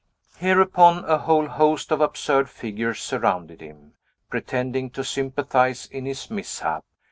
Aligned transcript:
Hereupon, 0.37 1.05
a 1.05 1.19
whole 1.19 1.45
host 1.45 1.91
of 1.91 2.01
absurd 2.01 2.49
figures 2.49 2.99
surrounded 2.99 3.61
him, 3.61 3.93
pretending 4.31 4.89
to 4.89 5.03
sympathize 5.03 5.85
in 5.91 6.07
his 6.07 6.31
mishap. 6.31 6.83